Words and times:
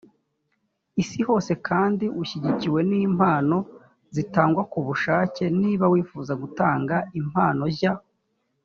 isi 1.01 1.19
hose 1.27 1.51
kandi 1.67 2.05
ushyigikiwe 2.21 2.79
n 2.89 2.91
impano 3.07 3.57
zitangwa 4.15 4.61
ku 4.71 4.79
bushake 4.87 5.43
niba 5.61 5.85
wifuza 5.93 6.33
gutanga 6.41 6.95
impano 7.19 7.63
jya 7.77 7.93